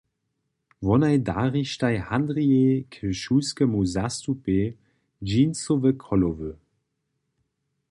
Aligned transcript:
Wonaj 0.87 1.11
darištaj 1.27 1.91
Handrijej 2.07 2.79
k 2.95 3.13
šulskemu 3.21 3.83
zastupej 3.93 4.65
jeansowe 5.33 5.89
cholowy. 6.03 6.51